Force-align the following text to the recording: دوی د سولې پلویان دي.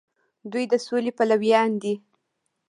دوی 0.51 0.65
د 0.71 0.73
سولې 0.85 1.11
پلویان 1.17 1.71
دي. 1.81 1.93